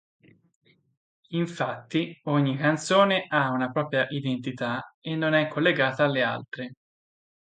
Infatti 1.33 2.19
ogni 2.23 2.57
canzone 2.57 3.27
ha 3.29 3.51
una 3.51 3.69
propria 3.71 4.07
identità 4.09 4.95
e 4.99 5.13
non 5.13 5.33
è 5.35 5.47
collegata 5.47 6.05
alle 6.05 6.23
altre. 6.23 6.73